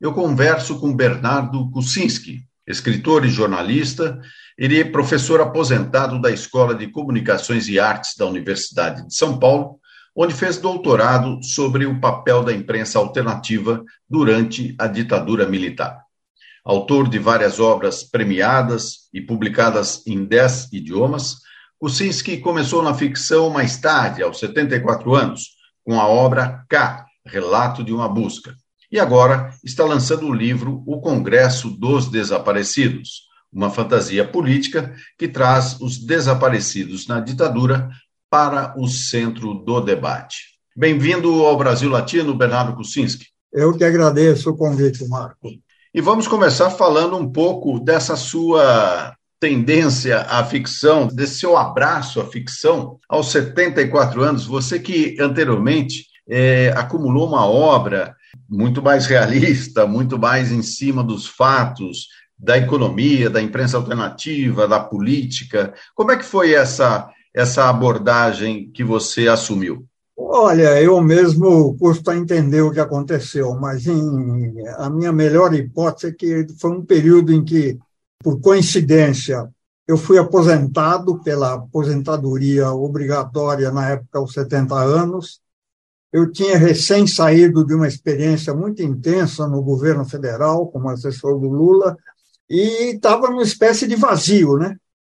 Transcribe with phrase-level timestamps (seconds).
[0.00, 4.20] eu converso com Bernardo Kucinski, escritor e jornalista.
[4.56, 9.78] Ele é professor aposentado da Escola de Comunicações e Artes da Universidade de São Paulo,
[10.14, 16.02] onde fez doutorado sobre o papel da imprensa alternativa durante a ditadura militar.
[16.64, 21.36] Autor de várias obras premiadas e publicadas em dez idiomas,
[21.78, 25.50] Kucinski começou na ficção mais tarde, aos 74 anos,
[25.84, 28.54] com a obra K, Relato de uma Busca.
[28.90, 35.78] E agora está lançando o livro O Congresso dos Desaparecidos, uma fantasia política que traz
[35.78, 37.90] os desaparecidos na ditadura
[38.30, 40.58] para o centro do debate.
[40.74, 43.26] Bem-vindo ao Brasil Latino, Bernardo Kucinski.
[43.52, 45.50] Eu que agradeço o convite, Marco.
[45.92, 52.26] E vamos começar falando um pouco dessa sua tendência à ficção, desse seu abraço à
[52.26, 58.16] ficção aos 74 anos, você que anteriormente é, acumulou uma obra
[58.48, 62.08] muito mais realista, muito mais em cima dos fatos,
[62.38, 65.72] da economia, da imprensa alternativa, da política.
[65.94, 69.84] Como é que foi essa, essa abordagem que você assumiu?
[70.16, 76.08] Olha, eu mesmo custo a entender o que aconteceu, mas em, a minha melhor hipótese
[76.08, 77.78] é que foi um período em que
[78.22, 79.48] por coincidência,
[79.86, 85.40] eu fui aposentado pela aposentadoria obrigatória na época aos 70 anos.
[86.12, 91.48] Eu tinha recém saído de uma experiência muito intensa no governo federal como assessor do
[91.48, 91.96] Lula
[92.48, 94.76] e estava numa espécie de vazio, né?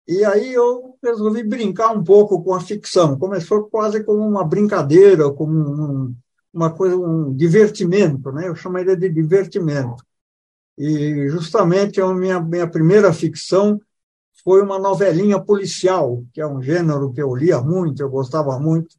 [0.08, 3.18] E aí eu resolvi brincar um pouco com a ficção.
[3.19, 6.16] Começou quase como uma brincadeira, como um,
[6.52, 8.47] uma coisa, um divertimento, né?
[8.47, 10.03] Eu chamaria de divertimento.
[10.75, 13.80] E justamente a minha, minha primeira ficção
[14.44, 18.96] foi uma novelinha policial, que é um gênero que eu lia muito, eu gostava muito,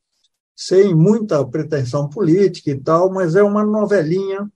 [0.57, 4.51] sem muita pretensão política e tal, mas é uma novelinha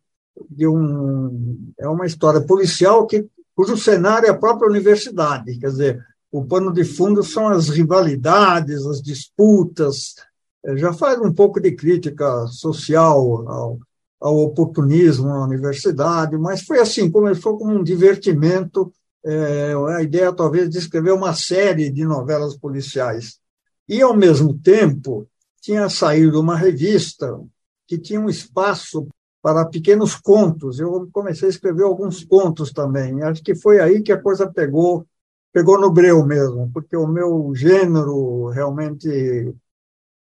[0.50, 6.04] de um é uma história policial que cujo cenário é a própria universidade, quer dizer,
[6.30, 10.14] o pano de fundo são as rivalidades, as disputas,
[10.64, 13.78] é, já faz um pouco de crítica social ao,
[14.20, 18.92] ao oportunismo na universidade, mas foi assim, começou como um divertimento,
[19.24, 23.38] é, a ideia talvez de escrever uma série de novelas policiais.
[23.88, 25.28] E, ao mesmo tempo,
[25.64, 27.40] tinha saído uma revista
[27.86, 29.08] que tinha um espaço
[29.40, 30.78] para pequenos contos.
[30.78, 33.22] Eu comecei a escrever alguns contos também.
[33.22, 35.06] Acho que foi aí que a coisa pegou,
[35.50, 39.54] pegou no breu mesmo, porque o meu gênero realmente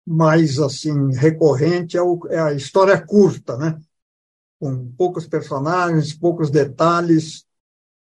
[0.06, 3.80] mais assim recorrente é, o, é a história curta, né?
[4.60, 7.46] com poucos personagens, poucos detalhes,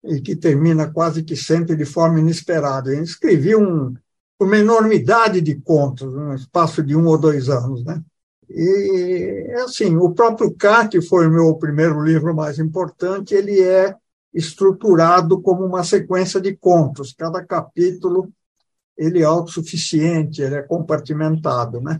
[0.03, 2.93] e que termina quase que sempre de forma inesperada.
[2.93, 3.95] Eu escrevi um,
[4.43, 7.83] uma enormidade de contos, no espaço de um ou dois anos.
[7.83, 8.01] Né?
[8.49, 10.55] E, assim, o próprio
[10.89, 13.95] que foi o meu primeiro livro mais importante, ele é
[14.33, 17.13] estruturado como uma sequência de contos.
[17.13, 18.31] Cada capítulo
[18.97, 21.99] ele é autossuficiente, ele é compartimentado, né?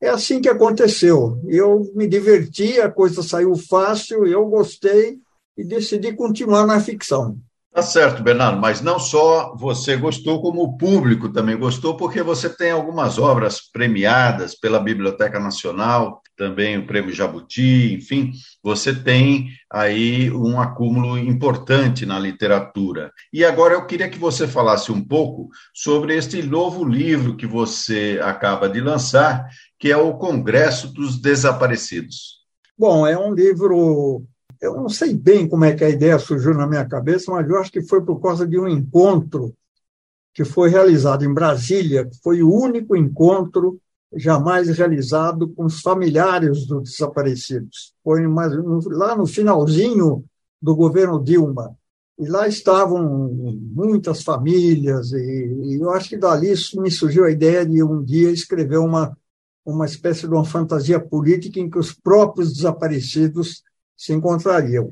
[0.00, 1.40] É assim que aconteceu.
[1.46, 5.18] Eu me diverti, a coisa saiu fácil, eu gostei
[5.56, 7.38] e decidi continuar na ficção.
[7.72, 12.48] Tá certo, Bernardo, mas não só você gostou, como o público também gostou, porque você
[12.48, 20.32] tem algumas obras premiadas pela Biblioteca Nacional, também o Prêmio Jabuti, enfim, você tem aí
[20.32, 23.12] um acúmulo importante na literatura.
[23.32, 28.18] E agora eu queria que você falasse um pouco sobre este novo livro que você
[28.20, 29.46] acaba de lançar,
[29.78, 32.40] que é o Congresso dos Desaparecidos.
[32.76, 34.26] Bom, é um livro
[34.60, 37.58] eu não sei bem como é que a ideia surgiu na minha cabeça, mas eu
[37.58, 39.54] acho que foi por causa de um encontro
[40.34, 43.80] que foi realizado em Brasília, que foi o único encontro
[44.14, 47.94] jamais realizado com os familiares dos desaparecidos.
[48.02, 48.22] Foi
[48.86, 50.24] lá no finalzinho
[50.60, 51.74] do governo Dilma.
[52.18, 53.30] E lá estavam
[53.74, 58.30] muitas famílias, e, e eu acho que dali me surgiu a ideia de um dia
[58.30, 59.16] escrever uma,
[59.64, 63.62] uma espécie de uma fantasia política em que os próprios desaparecidos
[64.00, 64.90] se encontrariam.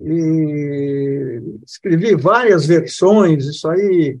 [0.00, 4.18] E escrevi várias versões, isso aí,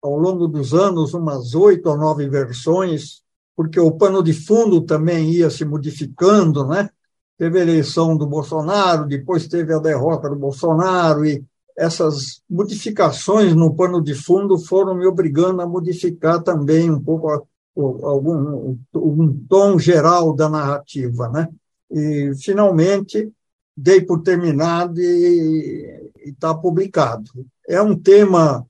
[0.00, 3.22] ao longo dos anos, umas oito ou nove versões,
[3.56, 6.88] porque o pano de fundo também ia se modificando, né?
[7.36, 11.44] teve a eleição do Bolsonaro, depois teve a derrota do Bolsonaro, e
[11.76, 18.78] essas modificações no pano de fundo foram me obrigando a modificar também um pouco algum
[18.94, 21.48] um tom geral da narrativa, né?
[21.94, 23.32] E finalmente
[23.76, 27.30] dei por terminado e está publicado.
[27.68, 28.66] É um tema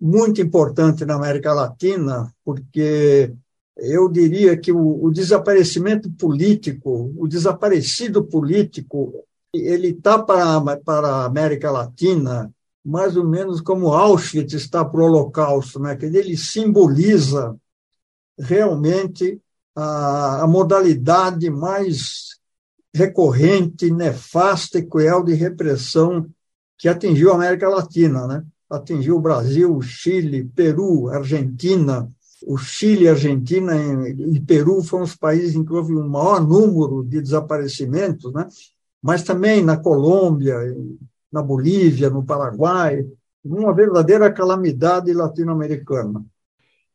[0.00, 3.32] muito importante na América Latina, porque
[3.76, 9.12] eu diria que o, o desaparecimento político, o desaparecido político,
[9.52, 12.50] ele está para, para a América Latina
[12.86, 15.96] mais ou menos como Auschwitz está para o Holocausto, né?
[15.96, 17.56] que ele simboliza
[18.38, 19.40] realmente
[19.74, 22.35] a, a modalidade mais
[22.96, 26.26] recorrente, nefasta e cruel de repressão
[26.78, 28.42] que atingiu a América Latina, né?
[28.70, 32.10] Atingiu o Brasil, Chile, Peru, Argentina.
[32.46, 33.74] O Chile, Argentina
[34.08, 38.46] e Peru foram os países em que houve um maior número de desaparecimentos, né?
[39.02, 40.56] Mas também na Colômbia,
[41.30, 43.06] na Bolívia, no Paraguai,
[43.44, 46.24] uma verdadeira calamidade latino-americana.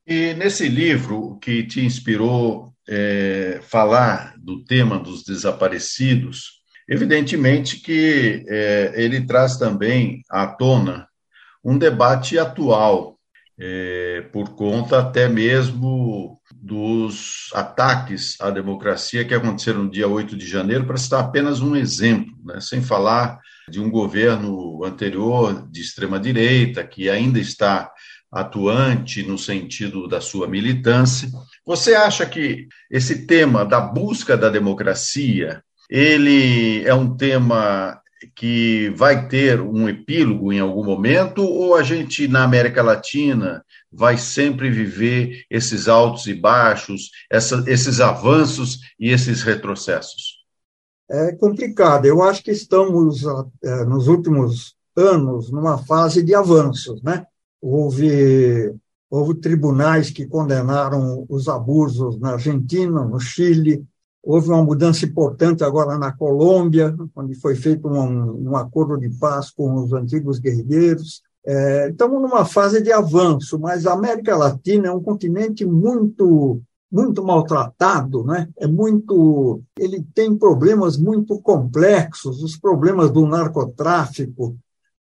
[0.05, 8.93] E nesse livro que te inspirou é, falar do tema dos desaparecidos, evidentemente que é,
[8.95, 11.07] ele traz também à tona
[11.63, 13.17] um debate atual,
[13.59, 20.47] é, por conta até mesmo dos ataques à democracia que aconteceram no dia 8 de
[20.47, 23.39] janeiro, para citar apenas um exemplo, né, sem falar
[23.69, 27.91] de um governo anterior de extrema-direita, que ainda está
[28.31, 31.29] atuante no sentido da sua militância.
[31.65, 37.99] Você acha que esse tema da busca da democracia, ele é um tema
[38.35, 44.17] que vai ter um epílogo em algum momento ou a gente na América Latina vai
[44.17, 50.39] sempre viver esses altos e baixos, essa, esses avanços e esses retrocessos?
[51.09, 52.05] É complicado.
[52.05, 53.23] Eu acho que estamos
[53.63, 57.25] é, nos últimos anos numa fase de avanços, né?
[57.61, 58.73] houve,
[59.11, 63.85] houve tribunais que condenaram os abusos na Argentina, no Chile,
[64.23, 69.51] houve uma mudança importante agora na Colômbia, onde foi feito um, um acordo de paz
[69.51, 71.21] com os antigos guerrilheiros.
[71.45, 76.61] É, estamos numa fase de avanço, mas a América Latina é um continente muito
[76.91, 78.49] muito maltratado, né?
[78.57, 84.57] É muito, ele tem problemas muito complexos, os problemas do narcotráfico,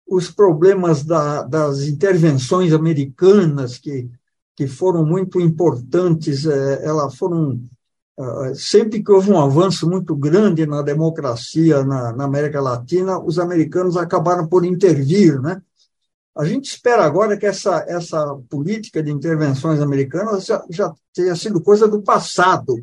[0.08, 4.10] os problemas da, das intervenções americanas, que,
[4.56, 7.60] que foram muito importantes, é, elas foram.
[8.20, 13.38] É, sempre que houve um avanço muito grande na democracia na, na América Latina, os
[13.38, 15.62] americanos acabaram por intervir, né?
[16.36, 21.62] A gente espera agora que essa, essa política de intervenções americanas já, já tenha sido
[21.62, 22.76] coisa do passado,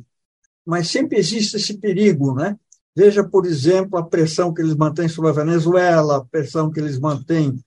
[0.66, 2.56] mas sempre existe esse perigo, né?
[2.96, 6.98] Veja, por exemplo, a pressão que eles mantêm sobre a Venezuela, a pressão que eles
[6.98, 7.58] mantêm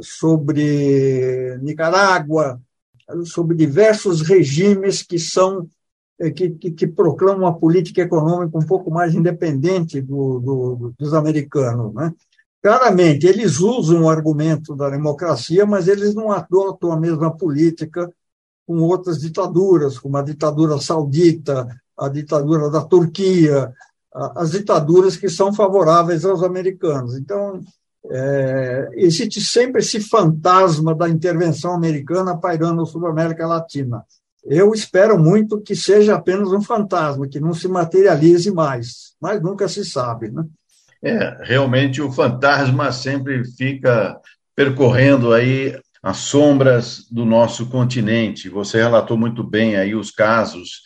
[0.00, 2.60] sobre Nicarágua,
[3.24, 5.68] sobre diversos regimes que são
[6.18, 11.14] eh, que, que, que, proclamam uma política econômica um pouco mais independente do, do, dos
[11.14, 11.94] americanos.
[11.94, 12.12] Né?
[12.62, 18.12] Claramente, eles usam o argumento da democracia, mas eles não adotam a mesma política
[18.66, 23.72] com outras ditaduras, como a ditadura saudita, a ditadura da Turquia,
[24.34, 27.16] as ditaduras que são favoráveis aos americanos.
[27.16, 27.60] Então,
[28.10, 34.02] é, existe sempre esse fantasma da intervenção americana pairando sobre a América Latina.
[34.44, 39.68] Eu espero muito que seja apenas um fantasma, que não se materialize mais, mas nunca
[39.68, 40.30] se sabe.
[40.30, 40.44] Né?
[41.02, 44.16] É, realmente o fantasma sempre fica
[44.54, 48.48] percorrendo aí as sombras do nosso continente.
[48.48, 50.82] Você relatou muito bem aí os casos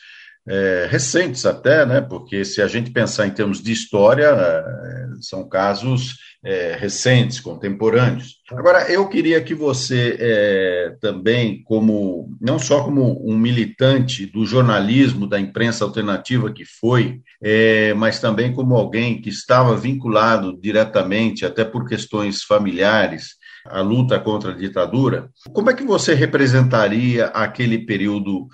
[0.51, 2.01] é, recentes até, né?
[2.01, 8.41] Porque se a gente pensar em termos de história, é, são casos é, recentes, contemporâneos.
[8.51, 15.29] Agora, eu queria que você é, também, como não só como um militante do jornalismo,
[15.29, 21.65] da imprensa alternativa que foi, é, mas também como alguém que estava vinculado diretamente, até
[21.65, 28.49] por questões familiares, à luta contra a ditadura, como é que você representaria aquele período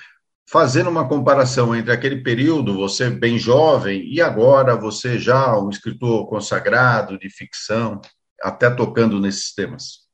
[0.49, 6.29] fazendo uma comparação entre aquele período, você bem jovem, e agora você já um escritor
[6.29, 8.01] consagrado de ficção,
[8.43, 10.07] até tocando nesses temas?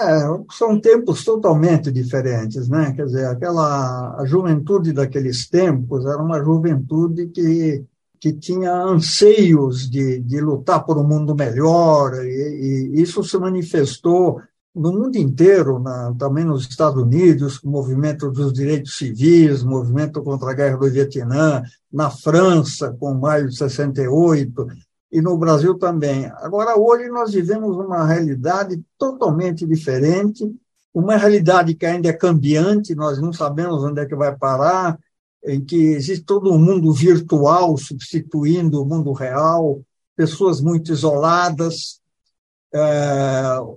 [0.00, 2.92] É, são tempos totalmente diferentes, né?
[2.94, 7.84] Quer dizer, aquela a juventude daqueles tempos era uma juventude que
[8.24, 14.40] que tinha anseios de, de lutar por um mundo melhor, e, e isso se manifestou
[14.74, 20.50] no mundo inteiro, na, também nos Estados Unidos, o movimento dos direitos civis, movimento contra
[20.50, 21.62] a guerra do Vietnã,
[21.92, 24.66] na França, com maio de 68,
[25.12, 26.26] e no Brasil também.
[26.38, 30.44] Agora, hoje, nós vivemos uma realidade totalmente diferente,
[30.92, 34.98] uma realidade que ainda é cambiante, nós não sabemos onde é que vai parar,
[35.44, 39.80] em que existe todo um mundo virtual substituindo o mundo real,
[40.16, 42.00] pessoas muito isoladas,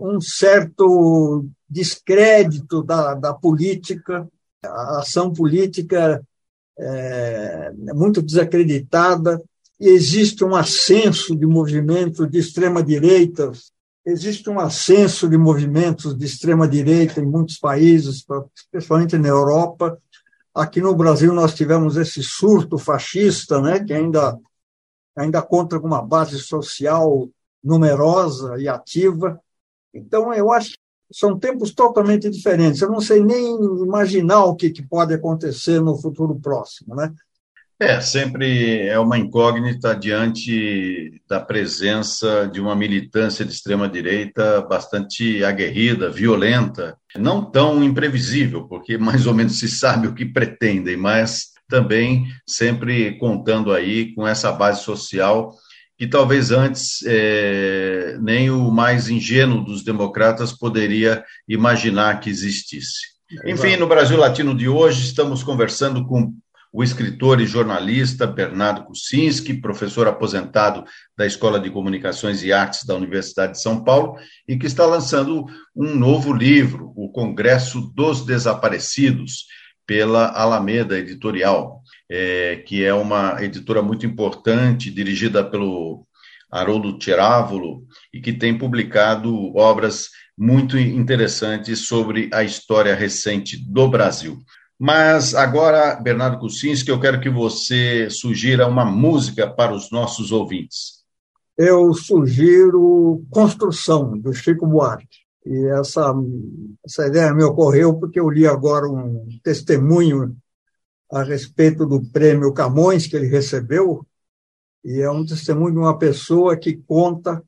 [0.01, 4.27] um certo descrédito da, da política,
[4.63, 6.24] a ação política
[6.80, 9.42] é, é muito desacreditada,
[9.80, 13.51] e existe um ascenso de movimentos de extrema-direita,
[14.04, 18.25] existe um ascenso de movimentos de extrema-direita em muitos países,
[18.56, 19.98] especialmente na Europa.
[20.56, 24.39] Aqui no Brasil nós tivemos esse surto fascista, né, que ainda,
[25.16, 27.30] ainda conta com uma base social
[27.68, 29.40] numerosa e ativa.
[29.94, 30.78] Então, eu acho que
[31.12, 32.82] são tempos totalmente diferentes.
[32.82, 37.14] Eu não sei nem imaginar o que, que pode acontecer no futuro próximo, né?
[37.80, 46.10] É, sempre é uma incógnita diante da presença de uma militância de extrema-direita bastante aguerrida,
[46.10, 52.26] violenta, não tão imprevisível, porque mais ou menos se sabe o que pretendem, mas também
[52.48, 55.54] sempre contando aí com essa base social
[55.98, 63.18] que talvez antes é, nem o mais ingênuo dos democratas poderia imaginar que existisse.
[63.46, 66.34] Enfim, no Brasil Latino de hoje, estamos conversando com
[66.72, 70.84] o escritor e jornalista Bernardo Kucinski, professor aposentado
[71.18, 74.16] da Escola de Comunicações e Artes da Universidade de São Paulo,
[74.48, 79.46] e que está lançando um novo livro, O Congresso dos Desaparecidos,
[79.88, 86.06] pela Alameda Editorial é, que é uma editora muito importante, dirigida pelo
[86.52, 94.38] Haroldo Tirávolo, e que tem publicado obras muito interessantes sobre a história recente do Brasil.
[94.80, 100.98] Mas agora, Bernardo Kucinski, eu quero que você sugira uma música para os nossos ouvintes.
[101.58, 105.26] Eu sugiro Construção, do Chico Buarque.
[105.44, 106.14] E essa,
[106.86, 110.36] essa ideia me ocorreu porque eu li agora um testemunho
[111.12, 114.06] a respeito do prêmio Camões que ele recebeu,
[114.84, 117.44] e é um testemunho de uma pessoa que conta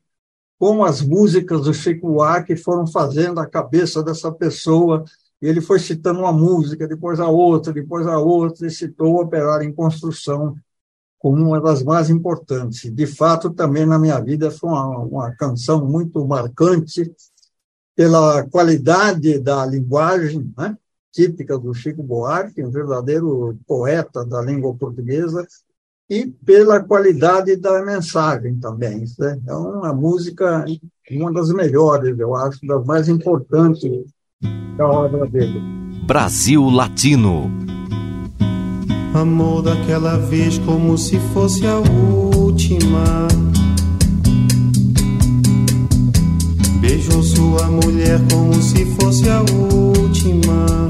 [0.60, 5.06] como as músicas do Chico Buarque foram fazendo a cabeça dessa pessoa.
[5.42, 9.22] E ele foi citando uma música, depois a outra, depois a outra, e citou o
[9.22, 10.54] Operário em Construção
[11.18, 12.94] como uma das mais importantes.
[12.94, 17.10] De fato, também na minha vida foi uma, uma canção muito marcante
[17.96, 20.78] pela qualidade da linguagem, né?
[21.12, 25.46] Típica do Chico Buarque, um verdadeiro poeta da língua portuguesa,
[26.10, 29.06] e pela qualidade da mensagem também.
[29.20, 29.40] Né?
[29.48, 30.66] É uma música,
[31.12, 33.92] uma das melhores, eu acho, das mais importantes
[34.76, 35.62] da obra dele.
[36.08, 37.52] Brasil Latino.
[39.14, 43.28] Amor daquela vez como se fosse a última.
[46.80, 50.90] Beijou sua mulher como se fosse a última.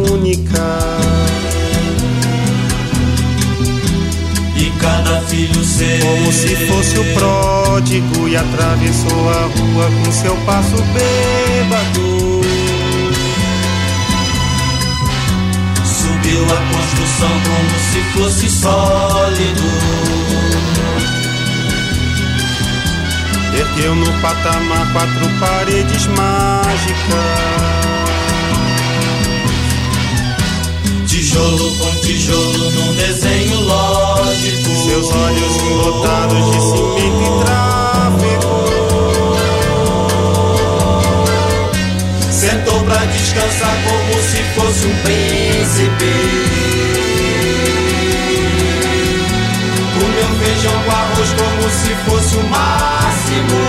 [4.81, 10.75] cada filho seu, como se fosse o pródigo, e atravessou a rua com seu passo
[10.93, 12.41] bêbado.
[15.85, 19.69] Subiu a construção como se fosse sólido.
[23.53, 28.00] Ergueu no patamar quatro paredes mágicas.
[31.21, 34.69] Tijolo com tijolo num desenho lógico.
[34.75, 38.65] Seus olhos lotados de cimento e tráfego.
[42.31, 46.11] Sentou pra descansar como se fosse um príncipe.
[49.93, 53.59] Comeu feijão com arroz como se fosse o máximo.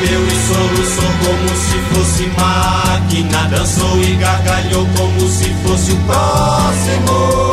[0.00, 3.48] Bebeu e soluçou como se fosse máquina.
[3.48, 7.52] Dançou e gargalhou como se fosse o próximo.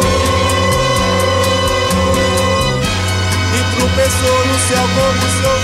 [3.53, 5.56] E tropeçou no céu como se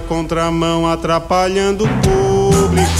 [0.00, 2.90] na contramão, atrapalhando o público.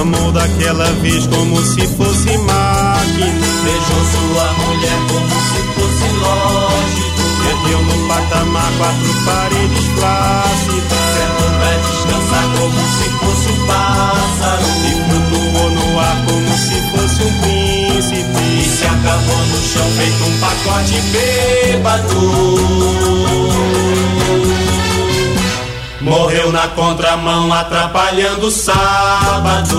[0.00, 3.46] Amou daquela vez como se fosse máquina.
[3.64, 7.22] Beijou sua mulher como se fosse lógico.
[7.50, 11.01] Ergueu no patamar quatro paredes plácidas.
[12.58, 14.66] Como se fosse um pássaro.
[14.86, 18.42] E flutuou no ar como se fosse um príncipe.
[18.60, 22.22] E se acabou no chão feito um pacote bêbado.
[26.00, 29.78] Morreu na contramão atrapalhando o sábado.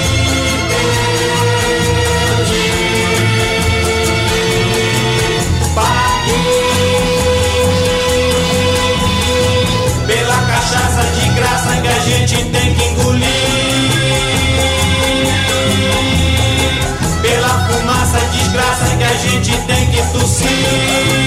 [12.11, 13.25] Gente tem que engolir.
[17.21, 21.20] Pela fumaça desgraça que a gente tem que tossir.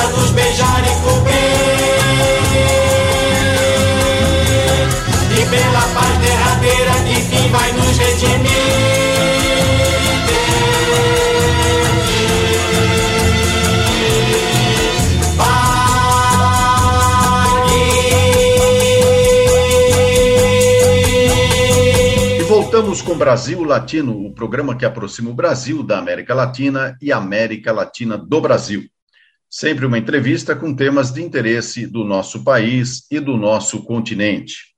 [0.00, 1.34] Bicheiras a nos beijar e cobrir.
[5.38, 8.50] E pela paz derradeira que fim vai nos redimir.
[22.48, 27.16] Voltamos com Brasil Latino, o programa que aproxima o Brasil da América Latina e a
[27.16, 28.88] América Latina do Brasil.
[29.52, 34.76] Sempre uma entrevista com temas de interesse do nosso país e do nosso continente.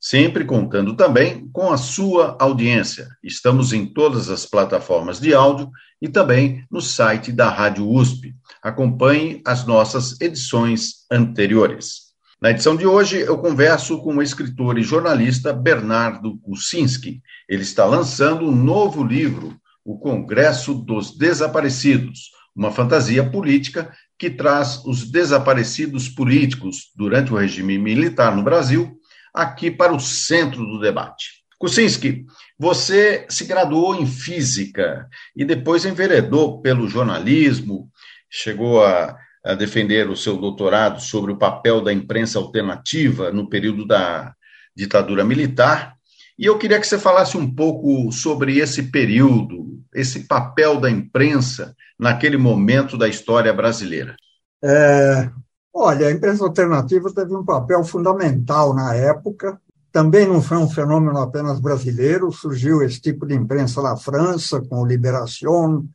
[0.00, 3.06] Sempre contando também com a sua audiência.
[3.22, 8.34] Estamos em todas as plataformas de áudio e também no site da Rádio USP.
[8.60, 12.10] Acompanhe as nossas edições anteriores.
[12.40, 17.22] Na edição de hoje, eu converso com o escritor e jornalista Bernardo Kucinski.
[17.48, 24.84] Ele está lançando um novo livro, O Congresso dos Desaparecidos, uma fantasia política que traz
[24.84, 28.98] os desaparecidos políticos durante o regime militar no Brasil
[29.34, 31.42] aqui para o centro do debate.
[31.58, 32.26] Kuczynski,
[32.58, 37.88] você se graduou em física e depois enveredou pelo jornalismo,
[38.28, 43.86] chegou a, a defender o seu doutorado sobre o papel da imprensa alternativa no período
[43.86, 44.34] da
[44.76, 45.94] ditadura militar.
[46.38, 51.76] E eu queria que você falasse um pouco sobre esse período, esse papel da imprensa
[52.02, 54.16] naquele momento da história brasileira.
[54.60, 55.30] É,
[55.72, 59.56] olha, a imprensa alternativa teve um papel fundamental na época,
[59.92, 64.82] também não foi um fenômeno apenas brasileiro, surgiu esse tipo de imprensa na França, com
[64.82, 65.86] o Liberación,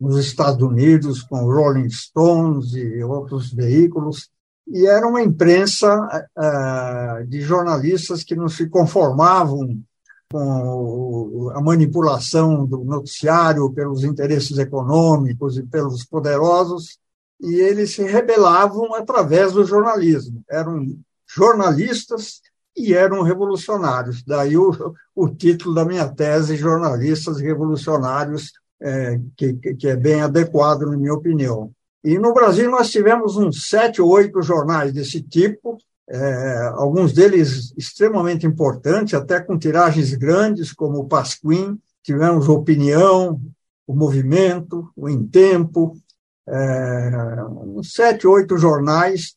[0.00, 4.28] nos Estados Unidos, com o Rolling Stones e outros veículos,
[4.66, 9.80] e era uma imprensa uh, de jornalistas que não se conformavam
[10.30, 16.98] com a manipulação do noticiário pelos interesses econômicos e pelos poderosos,
[17.40, 20.42] e eles se rebelavam através do jornalismo.
[20.50, 20.84] Eram
[21.28, 22.40] jornalistas
[22.76, 24.22] e eram revolucionários.
[24.24, 30.82] Daí o, o título da minha tese, Jornalistas Revolucionários, é, que, que é bem adequado,
[30.82, 31.70] na minha opinião.
[32.04, 37.72] E no Brasil nós tivemos uns sete ou oito jornais desse tipo, é, alguns deles
[37.76, 43.40] extremamente importantes, até com tiragens grandes, como o Pasquim, tivemos Opinião,
[43.86, 45.96] o Movimento, o Em Tempo,
[46.48, 49.34] é, uns sete, oito jornais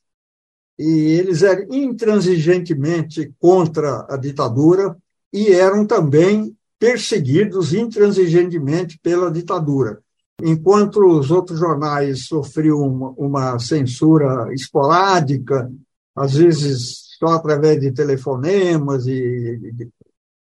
[0.78, 4.96] e eles eram intransigentemente contra a ditadura
[5.34, 10.00] e eram também perseguidos intransigentemente pela ditadura.
[10.42, 15.70] Enquanto os outros jornais sofriam uma, uma censura esporádica,
[16.20, 19.90] às vezes só através de telefonemas, e,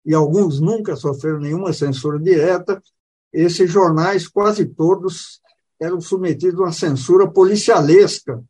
[0.04, 2.82] e alguns nunca sofreram nenhuma censura direta,
[3.32, 5.40] esses jornais, quase todos,
[5.78, 8.42] eram submetidos a uma censura policialesca.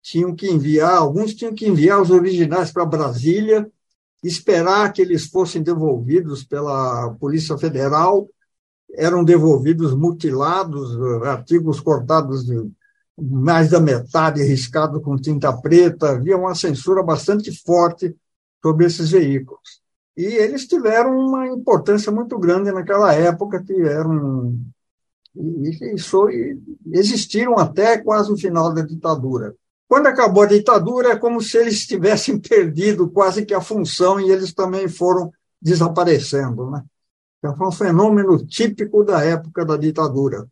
[0.00, 3.68] Tinham que enviar, alguns tinham que enviar os originais para Brasília,
[4.22, 8.28] esperar que eles fossem devolvidos pela Polícia Federal,
[8.92, 12.70] eram devolvidos mutilados, artigos cortados de
[13.20, 18.14] mais da metade, riscados com tinta preta, havia uma censura bastante forte
[18.62, 19.80] sobre esses veículos.
[20.16, 24.58] E eles tiveram uma importância muito grande naquela época, tiveram
[25.36, 29.54] e, e existiram até quase o final da ditadura.
[29.86, 34.30] Quando acabou a ditadura, é como se eles tivessem perdido quase que a função e
[34.30, 36.70] eles também foram desaparecendo.
[36.70, 36.82] Né?
[37.38, 40.46] Então, foi um fenômeno típico da época da ditadura.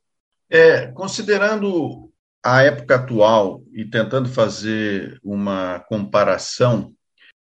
[0.48, 2.05] É, considerando
[2.46, 6.92] a época atual e tentando fazer uma comparação,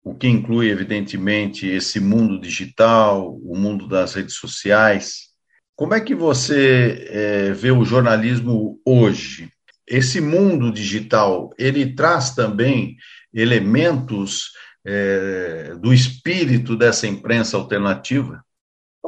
[0.03, 5.27] o que inclui, evidentemente, esse mundo digital, o mundo das redes sociais,
[5.75, 9.51] como é que você é, vê o jornalismo hoje?
[9.87, 12.97] esse mundo digital ele traz também
[13.33, 14.51] elementos
[14.85, 18.45] é, do espírito dessa imprensa alternativa?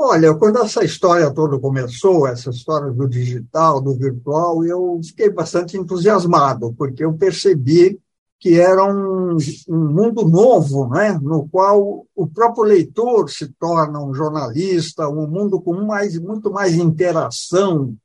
[0.00, 5.76] Olha, quando essa história toda começou, essa história do digital, do virtual, eu fiquei bastante
[5.76, 7.98] entusiasmado, porque eu percebi
[8.38, 9.36] que era um,
[9.68, 15.60] um mundo novo, né, no qual o próprio leitor se torna um jornalista, um mundo
[15.60, 17.96] com mais, muito mais interação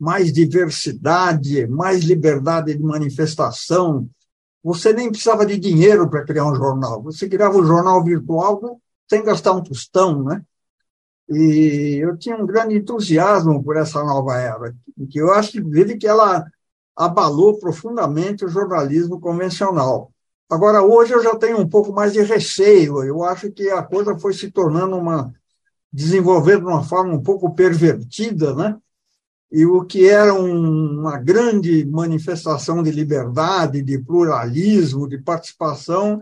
[0.00, 4.08] mais diversidade, mais liberdade de manifestação.
[4.64, 7.02] Você nem precisava de dinheiro para criar um jornal.
[7.02, 10.42] Você criava um jornal virtual sem gastar um tostão, né?
[11.30, 14.74] E eu tinha um grande entusiasmo por essa nova era,
[15.08, 16.44] que eu acho que que ela
[16.96, 20.12] abalou profundamente o jornalismo convencional.
[20.50, 23.02] Agora, hoje eu já tenho um pouco mais de receio.
[23.04, 25.32] Eu acho que a coisa foi se tornando uma
[25.92, 28.76] desenvolvendo de uma forma um pouco pervertida, né?
[29.50, 36.20] e o que era uma grande manifestação de liberdade, de pluralismo, de participação,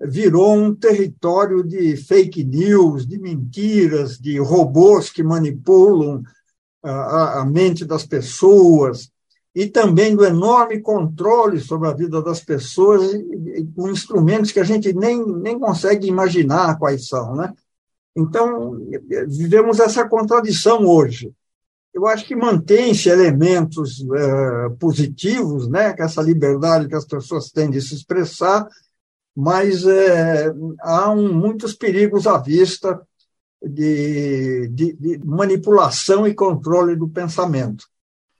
[0.00, 6.22] virou um território de fake news, de mentiras, de robôs que manipulam
[6.82, 9.10] a, mente das pessoas,
[9.54, 13.10] e também do enorme controle sobre a vida das pessoas
[13.74, 17.34] com instrumentos que a gente nem, nem consegue imaginar quais são.
[17.34, 17.52] Né?
[18.16, 18.78] Então,
[19.26, 21.34] vivemos essa contradição hoje
[21.98, 27.70] eu acho que mantém-se elementos é, positivos, né, com essa liberdade que as pessoas têm
[27.70, 28.68] de se expressar,
[29.40, 33.00] mas é, há um, muitos perigos à vista
[33.62, 37.84] de, de, de, manipulação e controle do pensamento.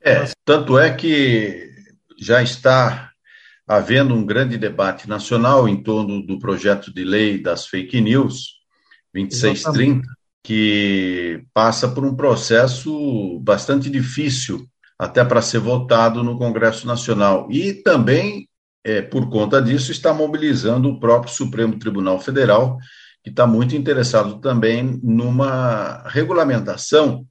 [0.01, 1.73] É, tanto é que
[2.19, 3.13] já está
[3.65, 8.59] havendo um grande debate nacional em torno do projeto de lei das fake news,
[9.15, 14.67] 2630, Exatamente que passa por um processo bastante difícil
[14.99, 17.47] até para ser votado no Congresso Nacional.
[17.51, 18.48] E também,
[18.89, 22.79] é, por conta disso, está mobilizando o próprio Supremo Tribunal Federal,
[23.23, 27.27] que está muito interessado também numa regulamentação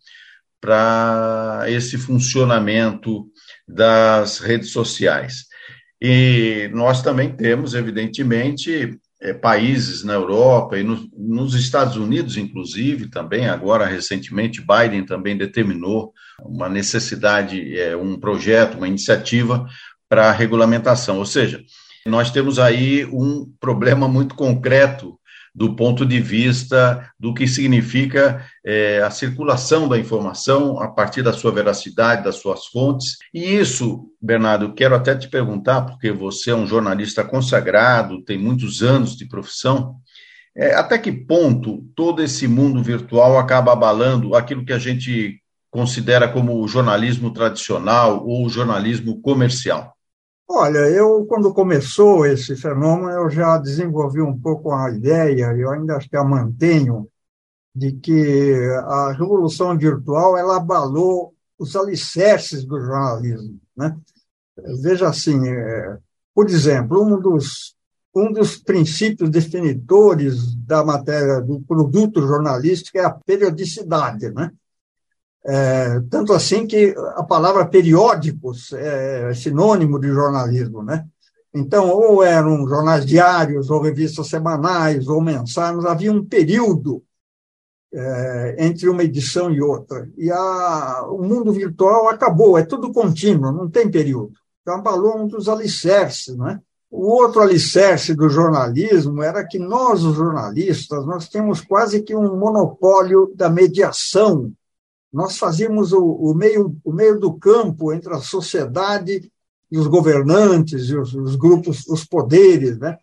[0.61, 3.25] para esse funcionamento
[3.67, 5.45] das redes sociais.
[5.99, 13.09] E nós também temos, evidentemente, é, países na Europa e no, nos Estados Unidos, inclusive,
[13.09, 19.65] também, agora recentemente, Biden também determinou uma necessidade, é, um projeto, uma iniciativa
[20.09, 21.17] para regulamentação.
[21.17, 21.63] Ou seja,
[22.05, 25.17] nós temos aí um problema muito concreto
[25.57, 31.33] do ponto de vista do que significa é, a circulação da informação a partir da
[31.33, 33.17] sua veracidade, das suas fontes.
[33.33, 38.83] E isso, Bernardo, quero até te perguntar, porque você é um jornalista consagrado, tem muitos
[38.83, 39.95] anos de profissão.
[40.55, 45.41] É, até que ponto todo esse mundo virtual acaba abalando aquilo que a gente
[45.71, 49.96] considera como o jornalismo tradicional ou o jornalismo comercial?
[50.49, 55.97] Olha, eu, quando começou esse fenômeno, eu já desenvolvi um pouco a ideia, eu ainda
[55.97, 57.09] acho que a mantenho,
[57.75, 58.55] de que
[58.85, 63.59] a revolução virtual ela abalou os alicerces do jornalismo.
[63.75, 63.95] Né?
[64.81, 65.97] Veja assim, é,
[66.33, 67.75] por exemplo, um dos,
[68.15, 74.31] um dos princípios definidores da matéria do produto jornalístico é a periodicidade.
[74.31, 74.51] Né?
[75.49, 81.05] É, tanto assim que a palavra periódicos é sinônimo de jornalismo, né?
[81.53, 87.01] Então, ou eram jornais diários, ou revistas semanais, ou mensais, havia um período
[87.93, 90.09] é, entre uma edição e outra.
[90.17, 94.33] E a, o mundo virtual acabou, é tudo contínuo, não tem período.
[94.61, 96.59] Então, abalou um dos alicerces, né?
[96.91, 102.37] O outro alicerce do jornalismo era que nós, os jornalistas, nós temos quase que um
[102.37, 104.51] monopólio da mediação
[105.11, 109.31] nós fazíamos o, o, meio, o meio do campo entre a sociedade
[109.71, 112.97] e os governantes, e os, os grupos, os poderes, né?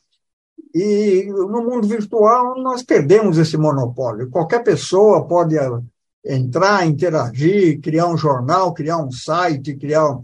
[0.75, 4.29] E no mundo virtual nós perdemos esse monopólio.
[4.31, 5.57] Qualquer pessoa pode
[6.25, 10.19] entrar, interagir, criar um jornal, criar um site, criar.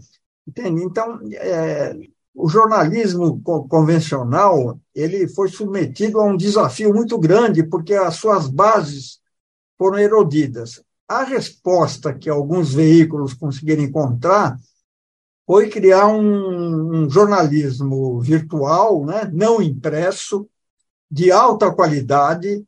[0.45, 0.83] Entende?
[0.83, 1.95] Então, é,
[2.35, 9.19] o jornalismo convencional ele foi submetido a um desafio muito grande porque as suas bases
[9.77, 10.81] foram erodidas.
[11.11, 14.57] A resposta que alguns veículos conseguiram encontrar
[15.45, 20.47] foi criar um, um jornalismo virtual, né, não impresso,
[21.11, 22.63] de alta qualidade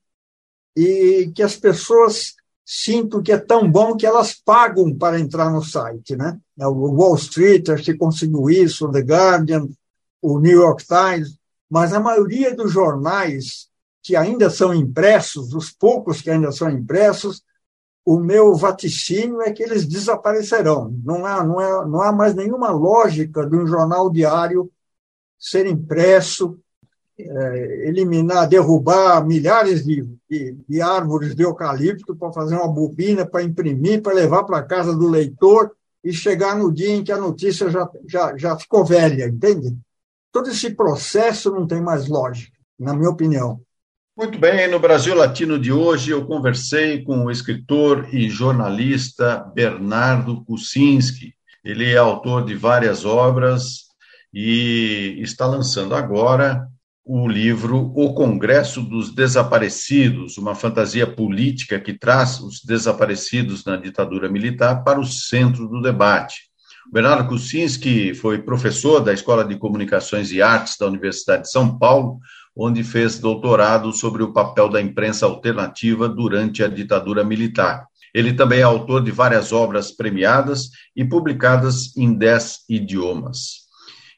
[0.75, 2.33] e que as pessoas
[2.65, 6.17] sintam que é tão bom que elas pagam para entrar no site.
[6.17, 6.37] Né?
[6.57, 9.69] O Wall Street que conseguiu isso, o The Guardian,
[10.21, 11.37] o New York Times,
[11.69, 13.69] mas a maioria dos jornais
[14.01, 17.41] que ainda são impressos, os poucos que ainda são impressos,
[18.05, 20.93] o meu vaticínio é que eles desaparecerão.
[21.03, 24.69] Não há, não, é, não há mais nenhuma lógica de um jornal diário
[25.39, 26.59] ser impresso,
[27.17, 33.43] é, eliminar, derrubar milhares de, de, de, árvores de eucalipto para fazer uma bobina, para
[33.43, 35.71] imprimir, para levar para casa do leitor
[36.03, 39.77] e chegar no dia em que a notícia já, já, já ficou velha, entende?
[40.31, 43.61] Todo esse processo não tem mais lógica, na minha opinião.
[44.15, 50.45] Muito bem, no Brasil Latino de hoje eu conversei com o escritor e jornalista Bernardo
[50.45, 51.33] Kucinski.
[51.65, 53.85] Ele é autor de várias obras
[54.31, 56.67] e está lançando agora
[57.03, 64.29] o livro O Congresso dos Desaparecidos, uma fantasia política que traz os desaparecidos na ditadura
[64.29, 66.51] militar para o centro do debate.
[66.91, 72.19] Bernardo Kucinski foi professor da Escola de Comunicações e Artes da Universidade de São Paulo,
[72.55, 77.87] onde fez doutorado sobre o papel da imprensa alternativa durante a ditadura militar.
[78.13, 83.63] Ele também é autor de várias obras premiadas e publicadas em dez idiomas.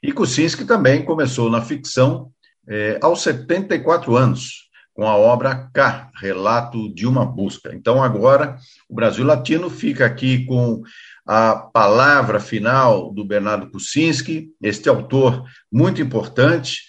[0.03, 2.29] E Kuczynski também começou na ficção
[2.67, 7.73] eh, aos 74 anos, com a obra K, Relato de uma Busca.
[7.73, 8.57] Então, agora,
[8.89, 10.83] o Brasil Latino fica aqui com
[11.25, 16.81] a palavra final do Bernardo Kuczynski, este autor muito importante,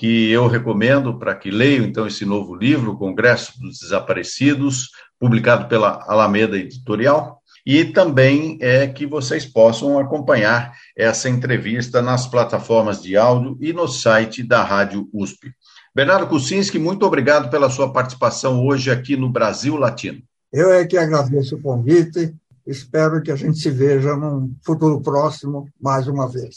[0.00, 6.02] que eu recomendo para que leiam então esse novo livro, Congresso dos Desaparecidos, publicado pela
[6.08, 13.58] Alameda Editorial, e também é que vocês possam acompanhar essa entrevista nas plataformas de áudio
[13.60, 15.52] e no site da Rádio USP.
[15.94, 20.22] Bernardo Kucinski, muito obrigado pela sua participação hoje aqui no Brasil Latino.
[20.50, 22.34] Eu é que agradeço o convite.
[22.66, 26.56] Espero que a gente se veja num futuro próximo mais uma vez.